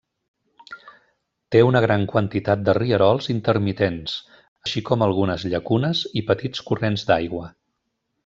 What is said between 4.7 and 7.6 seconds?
com algunes llacunes i petits corrents d'aigua.